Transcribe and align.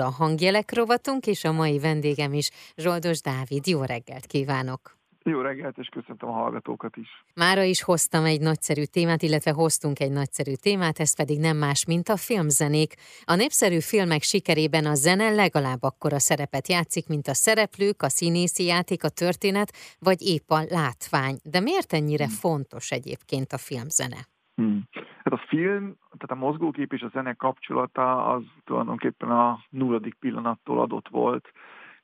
a 0.00 0.10
hangjelek 0.10 0.74
rovatunk, 0.74 1.26
és 1.26 1.44
a 1.44 1.52
mai 1.52 1.78
vendégem 1.78 2.32
is 2.32 2.50
Zsoldos 2.76 3.20
Dávid. 3.20 3.66
Jó 3.66 3.82
reggelt 3.82 4.26
kívánok! 4.26 4.96
Jó 5.22 5.40
reggelt, 5.40 5.78
és 5.78 5.88
köszöntöm 5.88 6.28
a 6.28 6.32
hallgatókat 6.32 6.96
is. 6.96 7.08
Mára 7.34 7.62
is 7.62 7.82
hoztam 7.82 8.24
egy 8.24 8.40
nagyszerű 8.40 8.84
témát, 8.84 9.22
illetve 9.22 9.50
hoztunk 9.50 10.00
egy 10.00 10.10
nagyszerű 10.10 10.54
témát, 10.54 11.00
ez 11.00 11.16
pedig 11.16 11.40
nem 11.40 11.56
más, 11.56 11.84
mint 11.84 12.08
a 12.08 12.16
filmzenék. 12.16 12.94
A 13.24 13.34
népszerű 13.34 13.80
filmek 13.80 14.22
sikerében 14.22 14.86
a 14.86 14.94
zene 14.94 15.30
legalább 15.30 15.82
akkora 15.82 16.18
szerepet 16.18 16.68
játszik, 16.68 17.06
mint 17.08 17.28
a 17.28 17.34
szereplők, 17.34 18.02
a 18.02 18.08
színészi 18.08 18.64
játék, 18.64 19.04
a 19.04 19.08
történet, 19.08 19.72
vagy 19.98 20.22
épp 20.22 20.50
a 20.50 20.64
látvány. 20.68 21.38
De 21.42 21.60
miért 21.60 21.92
ennyire 21.92 22.24
hmm. 22.24 22.34
fontos 22.34 22.90
egyébként 22.90 23.52
a 23.52 23.58
filmzene? 23.58 24.26
Hmm. 24.58 24.82
Hát 24.92 25.32
a 25.32 25.42
film, 25.46 25.94
tehát 26.18 26.42
a 26.42 26.46
mozgókép 26.46 26.92
és 26.92 27.02
a 27.02 27.08
zene 27.08 27.32
kapcsolata 27.32 28.26
az 28.26 28.42
tulajdonképpen 28.64 29.30
a 29.30 29.58
nulladik 29.70 30.14
pillanattól 30.14 30.80
adott 30.80 31.08
volt 31.08 31.52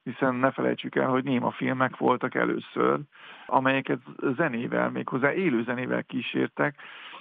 hiszen 0.04 0.34
ne 0.34 0.50
felejtsük 0.50 0.94
el, 0.94 1.08
hogy 1.08 1.24
néma 1.24 1.50
filmek 1.50 1.96
voltak 1.96 2.34
először, 2.34 3.00
amelyeket 3.46 4.00
zenével, 4.36 4.90
méghozzá 4.90 5.32
élő 5.32 5.62
zenével 5.62 6.04
kísértek, 6.04 6.76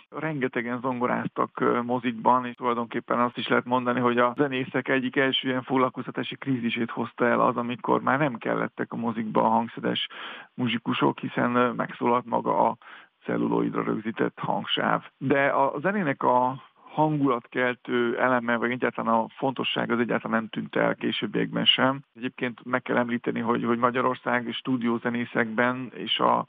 rengetegen 0.10 0.80
zongoráztak 0.80 1.64
mozikban, 1.84 2.46
és 2.46 2.56
tulajdonképpen 2.56 3.20
azt 3.20 3.38
is 3.38 3.48
lehet 3.48 3.66
mondani, 3.66 4.00
hogy 4.00 4.18
a 4.18 4.34
zenészek 4.38 4.88
egyik 4.88 5.16
első 5.16 5.48
ilyen 5.48 5.64
foglalkoztatási 5.64 6.36
krízisét 6.36 6.90
hozta 6.90 7.26
el 7.26 7.40
az, 7.40 7.58
amikor 7.58 8.02
már 8.02 8.20
nem 8.20 8.38
kellettek 8.38 8.92
a 8.92 8.96
mozikba 8.96 9.44
a 9.44 9.50
hangszedes 9.50 10.08
muzsikusok, 10.54 11.20
hiszen 11.20 11.76
megszólalt 11.76 12.26
maga 12.26 12.68
a 12.68 12.78
celluloidra 13.24 13.84
rögzített 13.84 14.40
hangsáv. 14.40 15.04
De 15.18 15.48
a 15.48 15.80
zenének 15.80 16.24
a 16.24 16.64
hangulatkeltő 16.94 18.18
eleme, 18.18 18.56
vagy 18.56 18.72
egyáltalán 18.72 19.14
a 19.14 19.26
fontosság 19.30 19.92
az 19.92 20.00
egyáltalán 20.00 20.38
nem 20.40 20.50
tűnt 20.50 20.76
el 20.76 20.96
későbbiekben 20.96 21.66
sem. 21.66 22.00
Egyébként 22.16 22.66
meg 22.66 22.82
kell 22.82 22.98
említeni, 22.98 23.40
hogy, 23.40 23.64
hogy 23.64 23.78
Magyarország 23.78 24.52
stúdiózenészekben 24.52 25.92
és 25.96 26.20
a 26.20 26.46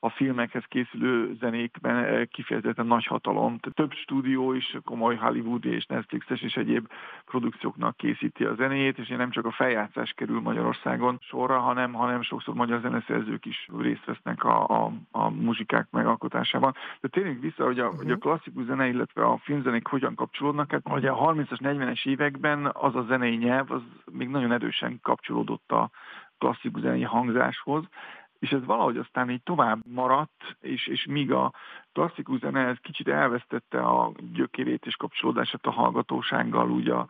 a 0.00 0.10
filmekhez 0.10 0.64
készülő 0.64 1.36
zenékben 1.40 1.96
eh, 1.96 2.24
kifejezetten 2.24 2.86
nagy 2.86 3.04
hatalom. 3.04 3.58
Több 3.58 3.92
stúdió 3.92 4.52
is 4.52 4.76
komoly 4.84 5.16
Hollywood 5.16 5.64
és 5.64 5.86
Netflixes 5.86 6.42
és 6.42 6.56
egyéb 6.56 6.88
produkcióknak 7.24 7.96
készíti 7.96 8.44
a 8.44 8.54
zenét, 8.54 8.98
és 8.98 9.08
nem 9.08 9.30
csak 9.30 9.44
a 9.44 9.50
feljátszás 9.50 10.12
kerül 10.12 10.40
Magyarországon 10.40 11.18
sorra, 11.20 11.58
hanem, 11.58 11.92
hanem 11.92 12.22
sokszor 12.22 12.54
magyar 12.54 12.80
zeneszerzők 12.80 13.46
is 13.46 13.68
részt 13.78 14.04
vesznek 14.04 14.44
a, 14.44 14.68
a, 14.68 14.92
a 15.10 15.30
muzsikák 15.30 15.86
megalkotásában. 15.90 16.74
De 17.00 17.08
tényleg 17.08 17.40
vissza, 17.40 17.64
hogy 17.64 17.78
a, 17.78 17.84
uh-huh. 17.84 18.02
hogy 18.02 18.10
a 18.10 18.16
klasszikus 18.16 18.64
zene, 18.64 18.88
illetve 18.88 19.24
a 19.24 19.36
filmzenék 19.36 19.86
hogyan 19.86 20.14
kapcsolódnak, 20.14 20.70
hát 20.70 20.88
hogy 20.88 21.06
a 21.06 21.16
30-as, 21.16 21.58
40-es 21.60 22.06
években 22.06 22.70
az 22.72 22.96
a 22.96 23.04
zenei 23.08 23.36
nyelv, 23.36 23.70
az 23.72 23.82
még 24.12 24.28
nagyon 24.28 24.52
erősen 24.52 24.98
kapcsolódott 25.02 25.72
a 25.72 25.90
klasszikus 26.38 26.80
zenei 26.80 27.02
hangzáshoz, 27.02 27.84
és 28.38 28.50
ez 28.50 28.64
valahogy 28.64 28.96
aztán 28.96 29.30
így 29.30 29.42
tovább 29.42 29.86
maradt, 29.86 30.56
és, 30.60 30.86
és 30.86 31.06
míg 31.06 31.32
a 31.32 31.52
klasszikus 31.92 32.38
zene 32.38 32.66
ez 32.66 32.76
kicsit 32.80 33.08
elvesztette 33.08 33.80
a 33.80 34.12
gyökérét 34.32 34.86
és 34.86 34.96
kapcsolódását 34.96 35.66
a 35.66 35.70
hallgatósággal, 35.70 36.70
úgy 36.70 36.88
a, 36.88 37.08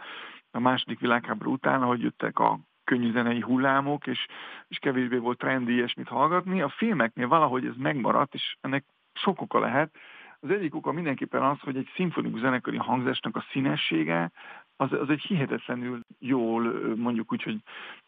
a 0.50 0.60
második 0.60 1.00
világháború 1.00 1.52
után, 1.52 1.82
ahogy 1.82 2.02
jöttek 2.02 2.38
a 2.38 2.58
könnyű 2.84 3.12
zenei 3.12 3.40
hullámok, 3.40 4.06
és, 4.06 4.26
és 4.68 4.78
kevésbé 4.78 5.16
volt 5.16 5.38
trendi 5.38 5.72
ilyesmit 5.72 6.08
hallgatni. 6.08 6.62
A 6.62 6.68
filmeknél 6.68 7.28
valahogy 7.28 7.66
ez 7.66 7.76
megmaradt, 7.76 8.34
és 8.34 8.56
ennek 8.60 8.84
sok 9.12 9.40
oka 9.40 9.58
lehet. 9.58 9.96
Az 10.40 10.50
egyik 10.50 10.74
oka 10.74 10.92
mindenképpen 10.92 11.42
az, 11.42 11.60
hogy 11.60 11.76
egy 11.76 11.90
szimfonikus 11.94 12.40
zenekari 12.40 12.76
hangzásnak 12.76 13.36
a 13.36 13.44
színessége, 13.50 14.30
az, 14.76 14.92
az 14.92 15.10
egy 15.10 15.22
hihetetlenül 15.22 16.00
jól, 16.18 16.94
mondjuk 16.96 17.32
úgy, 17.32 17.42
hogy 17.42 17.58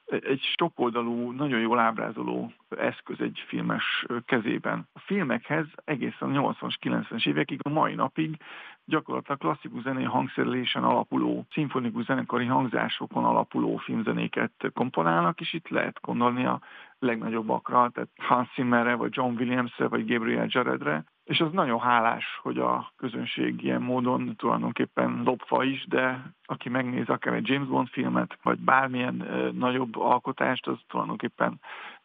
egy 0.06 0.41
sokoldalú, 0.58 1.30
nagyon 1.30 1.61
jól 1.61 1.78
ábrázoló 1.78 2.52
eszköz 2.69 3.20
egy 3.20 3.44
filmes 3.47 4.06
kezében. 4.24 4.89
A 4.92 4.98
filmekhez 4.98 5.66
egészen 5.84 6.36
a 6.36 6.52
80-as, 6.52 6.74
90-es 6.80 7.28
évekig, 7.28 7.61
a 7.62 7.68
mai 7.68 7.95
napig 7.95 8.36
gyakorlatilag 8.84 9.39
klasszikus 9.39 9.83
zenei 9.83 10.05
hangszerelésen 10.05 10.84
alapuló, 10.84 11.46
szimfonikus 11.51 12.05
zenekari 12.05 12.45
hangzásokon 12.45 13.24
alapuló 13.24 13.77
filmzenéket 13.77 14.52
komponálnak, 14.74 15.40
és 15.40 15.52
itt 15.52 15.68
lehet 15.68 15.98
gondolni 16.01 16.45
a 16.45 16.61
legnagyobbakra, 16.98 17.90
tehát 17.95 18.11
Hans 18.17 18.48
Zimmerre, 18.55 18.95
vagy 18.95 19.17
John 19.17 19.36
Williamsre, 19.36 19.89
vagy 19.89 20.07
Gabriel 20.12 20.46
Jaredre, 20.48 21.05
és 21.28 21.40
az 21.40 21.52
nagyon 21.52 21.80
hálás, 21.80 22.24
hogy 22.42 22.58
a 22.58 22.92
közönség 22.96 23.62
ilyen 23.62 23.83
módon 23.83 24.34
tulajdonképpen 24.36 25.22
lopva 25.24 25.64
is, 25.64 25.86
de 25.89 26.33
aki 26.44 26.68
megnéz 26.68 27.08
akár 27.08 27.34
egy 27.34 27.48
James 27.48 27.68
Bond 27.68 27.89
filmet, 27.89 28.39
vagy 28.42 28.58
bármilyen 28.58 29.22
e, 29.22 29.50
nagyobb 29.50 29.96
alkotást, 29.96 30.66
az 30.66 30.78
tulajdonképpen 30.89 31.61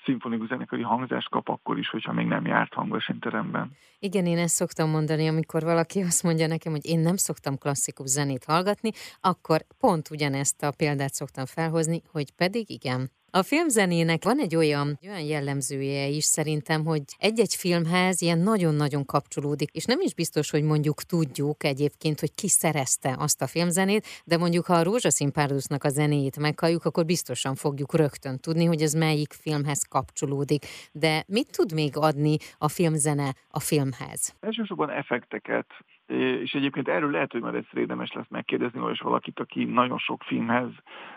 szimfonikus 0.05 0.47
zenekari 0.47 0.81
hangzást 0.81 1.29
kap 1.29 1.49
akkor 1.49 1.77
is, 1.77 1.89
hogyha 1.89 2.13
még 2.13 2.27
nem 2.27 2.45
járt 2.45 2.73
hangversenyteremben. 2.73 3.71
Igen, 3.99 4.25
én 4.25 4.37
ezt 4.37 4.55
szoktam 4.55 4.89
mondani, 4.89 5.27
amikor 5.27 5.63
valaki 5.63 6.01
azt 6.01 6.23
mondja 6.23 6.47
nekem, 6.47 6.71
hogy 6.71 6.85
én 6.85 6.99
nem 6.99 7.15
szoktam 7.15 7.57
klasszikus 7.57 8.09
zenét 8.09 8.43
hallgatni, 8.43 8.91
akkor 9.21 9.59
pont 9.79 10.09
ugyanezt 10.09 10.63
a 10.63 10.73
példát 10.77 11.13
szoktam 11.13 11.45
felhozni, 11.45 12.01
hogy 12.11 12.31
pedig 12.35 12.69
igen, 12.69 13.09
a 13.35 13.43
filmzenének 13.43 14.23
van 14.23 14.39
egy 14.39 14.55
olyan, 14.55 14.99
olyan 15.07 15.25
jellemzője 15.25 16.07
is 16.07 16.23
szerintem, 16.23 16.85
hogy 16.85 17.01
egy-egy 17.17 17.55
filmhez 17.55 18.21
ilyen 18.21 18.39
nagyon-nagyon 18.39 19.05
kapcsolódik, 19.05 19.71
és 19.71 19.85
nem 19.85 19.99
is 19.99 20.13
biztos, 20.13 20.49
hogy 20.49 20.63
mondjuk 20.63 21.03
tudjuk 21.03 21.63
egyébként, 21.63 22.19
hogy 22.19 22.35
ki 22.35 22.47
szerezte 22.47 23.15
azt 23.19 23.41
a 23.41 23.47
filmzenét, 23.47 24.05
de 24.25 24.37
mondjuk 24.37 24.65
ha 24.65 24.73
a 24.73 24.83
Rózsaszín 24.83 25.31
Párducnak 25.31 25.83
a 25.83 25.89
zenéjét 25.89 26.39
meghalljuk, 26.39 26.85
akkor 26.85 27.05
biztosan 27.05 27.55
fogjuk 27.55 27.95
rögtön 27.95 28.39
tudni, 28.39 28.65
hogy 28.65 28.81
ez 28.81 28.93
melyik 28.93 29.33
filmhez 29.33 29.83
kapcsolódik. 29.89 30.65
De 30.91 31.23
mit 31.27 31.51
tud 31.51 31.73
még 31.73 31.97
adni 31.97 32.37
a 32.57 32.69
filmzene 32.69 33.33
a 33.49 33.59
filmhez? 33.59 34.35
Elsősorban 34.39 34.89
effekteket, 34.89 35.67
és 36.07 36.53
egyébként 36.53 36.87
erről 36.87 37.11
lehet, 37.11 37.31
hogy 37.31 37.41
majd 37.41 37.55
egyszer 37.55 37.77
érdemes 37.77 38.11
lesz 38.11 38.29
megkérdezni 38.29 38.79
olyas 38.79 38.99
valakit, 38.99 39.39
aki 39.39 39.63
nagyon 39.63 39.97
sok 39.97 40.23
filmhez, 40.23 40.69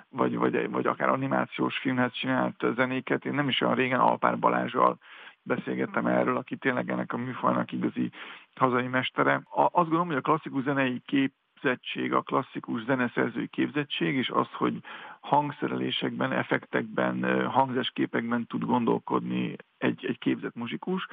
vagy, 0.08 0.36
vagy, 0.36 0.70
vagy 0.70 0.86
akár 0.86 1.08
animációs 1.08 1.78
filmhez 1.78 2.12
csinált 2.12 2.64
zenéket. 2.74 3.24
Én 3.24 3.34
nem 3.34 3.48
is 3.48 3.60
olyan 3.60 3.74
régen 3.74 4.00
Alpár 4.00 4.38
Balázsral 4.38 4.98
beszélgettem 5.42 6.06
erről, 6.06 6.36
aki 6.36 6.56
tényleg 6.56 6.91
ennek 6.91 7.12
a 7.12 7.16
műfajnak 7.16 7.72
igazi 7.72 8.10
hazai 8.54 8.86
mestere. 8.86 9.42
azt 9.52 9.72
gondolom, 9.72 10.06
hogy 10.06 10.16
a 10.16 10.20
klasszikus 10.20 10.62
zenei 10.62 11.03
kép 11.06 11.32
képzettség, 11.60 12.12
a 12.12 12.22
klasszikus 12.22 12.84
zeneszerzői 12.84 13.48
képzettség, 13.48 14.14
és 14.14 14.28
az, 14.28 14.46
hogy 14.52 14.74
hangszerelésekben, 15.20 16.32
effektekben, 16.32 17.46
hangzásképekben 17.48 18.46
tud 18.46 18.64
gondolkodni 18.64 19.56
egy, 19.78 20.06
egy 20.06 20.18
képzett 20.18 20.54
muzsikus, 20.54 21.06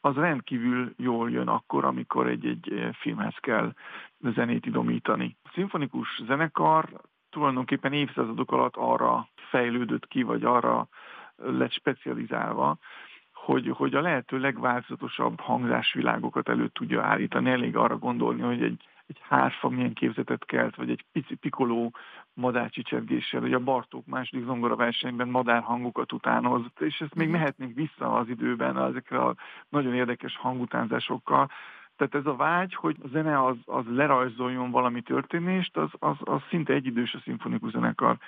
az 0.00 0.14
rendkívül 0.14 0.94
jól 0.96 1.30
jön 1.30 1.48
akkor, 1.48 1.84
amikor 1.84 2.26
egy-egy 2.26 2.88
filmhez 2.92 3.36
kell 3.40 3.72
zenét 4.34 4.66
idomítani. 4.66 5.36
A 5.44 5.50
szimfonikus 5.54 6.22
zenekar 6.26 6.88
tulajdonképpen 7.30 7.92
évszázadok 7.92 8.52
alatt 8.52 8.76
arra 8.76 9.28
fejlődött 9.50 10.06
ki, 10.06 10.22
vagy 10.22 10.44
arra 10.44 10.88
lett 11.36 11.72
specializálva, 11.72 12.78
hogy, 13.32 13.68
hogy 13.68 13.94
a 13.94 14.00
lehető 14.00 14.38
legváltozatosabb 14.38 15.40
hangzásvilágokat 15.40 16.48
elő 16.48 16.68
tudja 16.68 17.02
állítani. 17.02 17.50
Elég 17.50 17.76
arra 17.76 17.98
gondolni, 17.98 18.42
hogy 18.42 18.62
egy 18.62 18.84
egy 19.06 19.20
hárfa 19.28 19.68
milyen 19.68 19.92
képzetet 19.92 20.44
kelt, 20.44 20.76
vagy 20.76 20.90
egy 20.90 21.04
pici 21.12 21.34
pikoló 21.34 21.94
madárcsicsergéssel, 22.32 23.40
hogy 23.40 23.52
a 23.52 23.58
Bartók 23.58 24.06
második 24.06 24.44
zongora 24.44 24.76
versenyben 24.76 25.28
madárhangokat 25.28 26.12
utánozott, 26.12 26.80
és 26.80 27.00
ezt 27.00 27.14
még 27.14 27.28
mhm. 27.28 27.36
mehetnénk 27.36 27.74
vissza 27.74 28.12
az 28.12 28.28
időben 28.28 28.78
ezekre 28.78 29.18
a 29.18 29.34
nagyon 29.68 29.94
érdekes 29.94 30.36
hangutánzásokkal, 30.36 31.50
tehát 31.96 32.14
ez 32.14 32.26
a 32.26 32.36
vágy, 32.36 32.74
hogy 32.74 32.96
a 33.02 33.08
zene 33.08 33.44
az, 33.44 33.56
az 33.64 33.84
lerajzoljon 33.88 34.70
valami 34.70 35.02
történést, 35.02 35.76
az, 35.76 35.90
az, 35.98 36.16
az 36.20 36.40
szinte 36.48 36.72
egyidős 36.72 37.14
a 37.14 37.20
szimfonikus 37.24 37.70
zenekar 37.70 38.18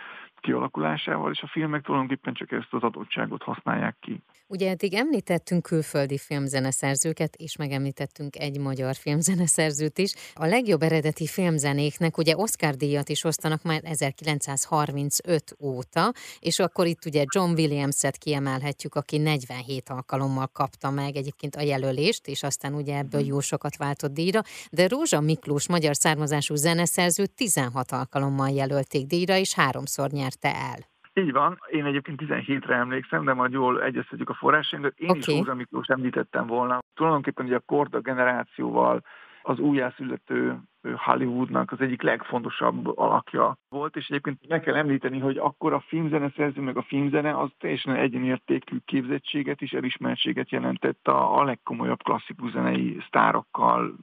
kialakulásával, 0.40 1.32
és 1.32 1.40
a 1.40 1.46
filmek 1.46 1.82
tulajdonképpen 1.82 2.34
csak 2.34 2.52
ezt 2.52 2.72
az 2.72 2.82
adottságot 2.82 3.42
használják 3.42 3.96
ki. 4.00 4.22
Ugye 4.50 4.70
eddig 4.70 4.94
említettünk 4.94 5.62
külföldi 5.62 6.18
filmzeneszerzőket, 6.18 7.34
és 7.36 7.56
megemlítettünk 7.56 8.36
egy 8.36 8.58
magyar 8.58 8.94
filmzeneszerzőt 8.94 9.98
is. 9.98 10.12
A 10.34 10.46
legjobb 10.46 10.82
eredeti 10.82 11.26
filmzenéknek 11.26 12.18
ugye 12.18 12.36
Oscar 12.36 12.74
díjat 12.74 13.08
is 13.08 13.24
osztanak 13.24 13.62
már 13.62 13.80
1935 13.84 15.56
óta, 15.60 16.12
és 16.40 16.58
akkor 16.58 16.86
itt 16.86 17.04
ugye 17.06 17.24
John 17.34 17.50
Williams-et 17.50 18.16
kiemelhetjük, 18.16 18.94
aki 18.94 19.18
47 19.18 19.88
alkalommal 19.88 20.46
kapta 20.46 20.90
meg 20.90 21.16
egyébként 21.16 21.56
a 21.56 21.62
jelölést, 21.62 22.26
és 22.26 22.42
aztán 22.42 22.74
ugye 22.74 22.96
ebből 22.96 23.20
jó 23.20 23.40
sokat 23.40 23.76
váltott 23.76 24.12
díjra, 24.12 24.40
de 24.70 24.88
Rózsa 24.88 25.20
Miklós 25.20 25.68
magyar 25.68 25.96
származású 25.96 26.54
zeneszerző 26.54 27.26
16 27.26 27.92
alkalommal 27.92 28.50
jelölték 28.50 29.06
díjra, 29.06 29.36
és 29.36 29.54
háromszor 29.54 30.10
nyerte 30.28 30.60
el. 30.60 30.78
Így 31.24 31.32
van, 31.32 31.58
én 31.70 31.84
egyébként 31.84 32.20
17-re 32.24 32.74
emlékszem, 32.74 33.24
de 33.24 33.32
majd 33.32 33.52
jól 33.52 33.82
egyeztetjük 33.82 34.28
a 34.28 34.34
forrásainkat. 34.34 34.92
Én 34.96 35.08
okay. 35.08 35.20
is 35.20 35.26
Rózsa 35.26 35.54
Miklós 35.54 35.86
említettem 35.86 36.46
volna. 36.46 36.78
Tulajdonképpen 36.94 37.46
ugye 37.46 37.56
a 37.56 37.62
Korda 37.66 38.00
generációval 38.00 39.02
az 39.42 39.58
újjászülető 39.58 40.58
Hollywoodnak 40.96 41.72
az 41.72 41.80
egyik 41.80 42.02
legfontosabb 42.02 42.98
alakja 42.98 43.56
volt, 43.68 43.96
és 43.96 44.08
egyébként 44.08 44.48
meg 44.48 44.60
kell 44.60 44.74
említeni, 44.74 45.18
hogy 45.18 45.36
akkor 45.36 45.72
a 45.72 45.84
filmzene 45.86 46.32
szerző, 46.36 46.60
meg 46.60 46.76
a 46.76 46.82
filmzene 46.82 47.38
az 47.38 47.50
teljesen 47.58 47.94
egyenértékű 47.94 48.76
képzettséget 48.84 49.60
és 49.60 49.72
elismertséget 49.72 50.50
jelentett 50.50 51.08
a, 51.08 51.38
a 51.38 51.44
legkomolyabb 51.44 52.02
klasszikus 52.02 52.50
zenei 52.50 52.98
sztárokkal, 53.06 53.94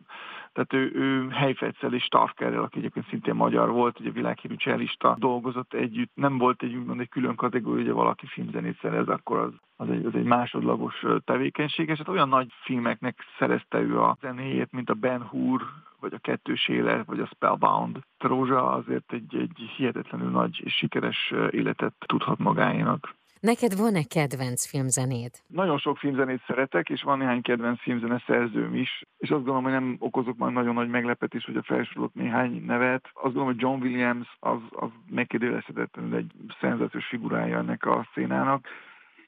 tehát 0.56 0.74
ő, 0.74 0.92
ő 1.00 1.30
Heifetzel 1.30 1.94
és 1.94 2.04
Starkerrel, 2.04 2.64
aki 2.64 2.78
egyébként 2.78 3.08
szintén 3.08 3.36
magyar 3.36 3.72
volt, 3.72 4.00
ugye 4.00 4.12
világhírű 4.12 4.56
cselista, 4.56 5.16
dolgozott 5.20 5.74
együtt, 5.74 6.12
nem 6.14 6.38
volt 6.38 6.64
egy 6.64 6.76
úgymond 6.76 7.00
egy 7.00 7.10
külön 7.10 7.36
kategória, 7.36 7.86
hogy 7.86 7.94
valaki 7.94 8.26
filmzenét 8.26 8.80
szerez, 8.82 9.08
akkor 9.08 9.38
az, 9.38 9.54
az, 9.76 9.90
egy, 9.90 10.06
az 10.06 10.16
egy 10.16 10.24
másodlagos 10.24 11.06
tevékenység, 11.26 11.90
és 11.90 11.98
hát 11.98 12.08
olyan 12.08 12.30
nagy 12.30 12.48
filmeknek 12.64 13.20
szerezte 13.40 13.80
ő 13.80 14.00
a 14.02 14.18
zenéjét, 14.22 14.72
mint 14.72 14.90
a 14.90 14.94
Ben 14.94 15.24
Hur, 15.24 15.62
vagy 16.00 16.14
a 16.14 16.20
Kettős 16.20 16.68
Élet, 16.68 17.06
vagy 17.06 17.20
a 17.20 17.30
Spellbound. 17.34 18.00
Trózsa 18.18 18.72
azért 18.72 19.14
egy, 19.14 19.36
egy 19.36 19.70
hihetetlenül 19.78 20.30
nagy 20.30 20.62
és 20.64 20.74
sikeres 20.74 21.34
életet 21.50 21.94
tudhat 22.06 22.38
magáénak. 22.38 23.16
Neked 23.52 23.78
van-e 23.78 24.04
kedvenc 24.04 24.66
filmzenéd? 24.66 25.32
Nagyon 25.48 25.78
sok 25.78 25.98
filmzenét 25.98 26.44
szeretek, 26.48 26.90
és 26.90 27.02
van 27.02 27.18
néhány 27.18 27.42
kedvenc 27.42 27.82
filmzene 27.82 28.24
szerzőm 28.28 28.76
is, 28.76 29.04
és 29.18 29.30
azt 29.30 29.44
gondolom, 29.44 29.64
hogy 29.64 29.72
nem 29.72 29.96
okozok 30.00 30.38
majd 30.38 30.54
nagyon 30.54 30.74
nagy 30.74 30.90
meglepetés, 30.90 31.46
hogy 31.46 31.56
a 31.56 31.64
felsorolok 31.64 32.14
néhány 32.14 32.64
nevet. 32.66 33.04
Azt 33.14 33.34
gondolom, 33.34 33.48
hogy 33.48 33.62
John 33.62 33.82
Williams 33.82 34.38
az, 34.40 34.60
az 34.70 34.90
megkérdőjelezhetetlenül 35.10 36.16
egy 36.16 36.32
szenzációs 36.60 37.06
figurája 37.06 37.58
ennek 37.58 37.86
a 37.86 38.08
szénának 38.14 38.68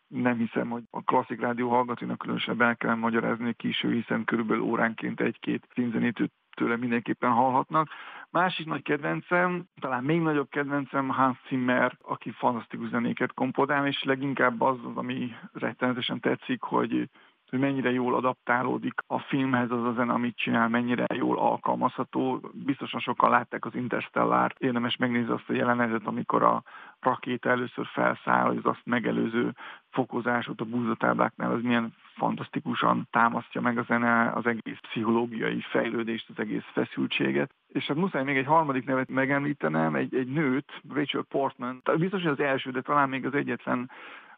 nem 0.08 0.38
hiszem, 0.38 0.70
hogy 0.70 0.84
a 0.92 1.02
klasszik 1.02 1.42
rádió 1.42 1.70
hallgatóinak 1.70 2.18
különösebben 2.18 2.68
el 2.68 2.76
kell 2.76 2.96
magyarázni 2.96 3.54
késő, 3.54 3.94
hiszen 3.94 4.24
körülbelül 4.24 4.64
óránként 4.64 5.22
egy-két 5.22 5.68
filmzenét 5.70 6.32
tőle 6.56 6.76
mindenképpen 6.76 7.32
hallhatnak. 7.32 7.90
Másik 8.32 8.66
nagy 8.66 8.82
kedvencem, 8.82 9.66
talán 9.80 10.04
még 10.04 10.22
nagyobb 10.22 10.50
kedvencem 10.50 11.10
Hans 11.10 11.38
Zimmer, 11.48 11.98
aki 12.02 12.32
fantasztikus 12.32 12.90
zenéket 12.90 13.34
komponál, 13.34 13.88
és 13.88 14.04
leginkább 14.04 14.62
az, 14.62 14.78
az 14.86 14.96
ami 14.96 15.36
rettenetesen 15.54 16.20
tetszik, 16.20 16.62
hogy 16.62 17.10
hogy 17.50 17.60
mennyire 17.60 17.92
jól 17.92 18.16
adaptálódik 18.16 18.94
a 19.08 19.20
filmhez 19.20 19.72
az 19.72 19.84
a 19.84 19.94
zene, 19.94 20.14
amit 20.14 20.38
csinál, 20.38 20.70
mennyire 20.70 21.06
jól 21.14 21.38
alkalmazható. 21.38 22.42
Biztosan 22.54 23.00
sokan 23.00 23.30
látták 23.30 23.66
az 23.66 23.76
Interstellar, 23.76 24.54
érdemes 24.58 24.96
megnézni 24.96 25.34
azt 25.34 25.50
a 25.50 25.54
jelenetet, 25.54 26.06
amikor 26.06 26.44
a 26.44 26.64
rakéta 27.00 27.50
először 27.50 27.86
felszáll, 27.86 28.46
hogy 28.48 28.58
az 28.58 28.66
azt 28.66 28.86
megelőző 28.86 29.54
fokozásot 29.90 30.62
a 30.62 30.66
búzatábláknál, 30.66 31.52
az 31.52 31.62
milyen 31.62 31.94
fantasztikusan 32.16 33.08
támasztja 33.12 33.62
meg 33.62 33.78
a 33.78 33.84
zene 33.84 34.32
az 34.32 34.46
egész 34.46 34.78
pszichológiai 34.82 35.62
fejlődést, 35.62 36.30
az 36.30 36.40
egész 36.40 36.66
feszültséget. 36.74 37.54
És 37.68 37.86
hát 37.86 37.98
muszáj 37.98 38.24
még 38.24 38.38
egy 38.38 38.46
harmadik 38.46 38.86
nevet 38.86 39.10
megemlítenem, 39.10 39.96
egy, 39.96 40.16
egy 40.16 40.28
nőt, 40.28 40.82
Rachel 40.94 41.26
Portman. 41.30 41.82
Biztos, 41.98 42.22
hogy 42.22 42.32
az 42.32 42.40
első, 42.40 42.72
de 42.72 42.82
talán 42.82 43.10
még 43.10 43.26
az 43.26 43.34
egyetlen 43.34 43.90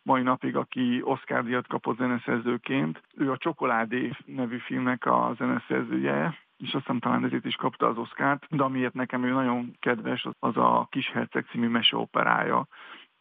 mai 0.10 0.22
napig, 0.22 0.56
aki 0.56 1.02
Oscar-díjat 1.04 1.68
kapott 1.68 1.98
zeneszerzőként. 1.98 3.02
Ő 3.16 3.32
a 3.32 3.38
Csokoládé 3.38 4.12
nevű 4.26 4.58
filmnek 4.58 5.06
a 5.06 5.34
zeneszerzője, 5.38 6.38
és 6.58 6.74
azt 6.74 6.84
hiszem 6.86 7.00
talán 7.00 7.26
ezért 7.26 7.46
is 7.46 7.56
kapta 7.56 7.88
az 7.88 7.98
Oscárt, 7.98 8.46
de 8.50 8.64
amiért 8.64 8.94
nekem 8.94 9.24
ő 9.24 9.32
nagyon 9.32 9.76
kedves, 9.80 10.28
az 10.40 10.58
a 10.58 10.88
Kisherceg 10.92 11.46
című 11.52 11.68
meseoperája, 11.68 12.68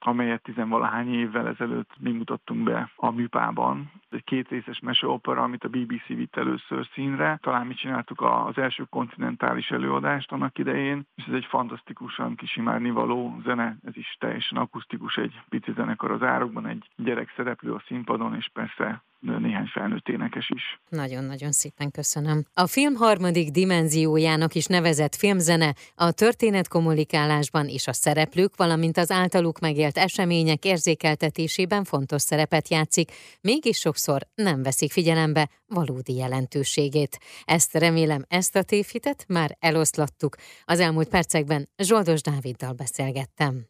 amelyet 0.04 0.42
tizenvalahány 0.42 1.14
évvel 1.14 1.48
ezelőtt 1.48 1.90
mi 1.98 2.12
mutattunk 2.12 2.62
be 2.62 2.90
a 2.96 3.10
műpában. 3.10 3.90
Egy 4.10 4.24
két 4.24 4.48
részes 4.48 4.80
meseopera, 4.80 5.42
amit 5.42 5.64
a 5.64 5.68
BBC 5.68 6.06
vitt 6.06 6.36
először 6.36 6.86
színre. 6.92 7.38
Talán 7.42 7.66
mi 7.66 7.74
csináltuk 7.74 8.20
az 8.20 8.58
első 8.58 8.84
kontinentális 8.90 9.70
előadást 9.70 10.32
annak 10.32 10.58
idején, 10.58 11.06
és 11.14 11.24
ez 11.26 11.34
egy 11.34 11.44
fantasztikusan 11.44 12.34
kisimárni 12.34 12.90
való 12.90 13.40
zene, 13.44 13.76
ez 13.84 13.96
is 13.96 14.16
teljesen 14.18 14.58
akusztikus, 14.58 15.16
egy 15.16 15.40
pici 15.48 15.72
zenekar 15.72 16.10
az 16.10 16.22
árokban, 16.22 16.66
egy 16.66 16.90
gyerek 16.96 17.32
szereplő 17.36 17.72
a 17.72 17.82
színpadon, 17.86 18.34
és 18.34 18.48
persze 18.52 19.02
néhány 19.20 19.66
felnőtt 19.66 20.08
énekes 20.08 20.50
is. 20.54 20.80
Nagyon-nagyon 20.88 21.52
szépen 21.52 21.90
köszönöm. 21.90 22.44
A 22.54 22.66
film 22.66 22.94
harmadik 22.94 23.50
dimenziójának 23.50 24.54
is 24.54 24.66
nevezett 24.66 25.14
filmzene 25.14 25.74
a 25.94 26.12
történetkommunikálásban 26.12 27.66
és 27.68 27.86
a 27.86 27.92
szereplők, 27.92 28.56
valamint 28.56 28.96
az 28.96 29.10
általuk 29.10 29.60
megélt 29.60 29.98
események 29.98 30.64
érzékeltetésében 30.64 31.84
fontos 31.84 32.22
szerepet 32.22 32.68
játszik, 32.68 33.12
mégis 33.40 33.78
sokszor 33.78 34.20
nem 34.34 34.62
veszik 34.62 34.92
figyelembe 34.92 35.48
valódi 35.66 36.14
jelentőségét. 36.14 37.18
Ezt 37.44 37.74
remélem, 37.74 38.24
ezt 38.28 38.56
a 38.56 38.62
tévhitet 38.62 39.24
már 39.28 39.56
eloszlattuk. 39.60 40.36
Az 40.64 40.80
elmúlt 40.80 41.08
percekben 41.08 41.68
Zsoldos 41.76 42.20
Dáviddal 42.20 42.72
beszélgettem. 42.72 43.68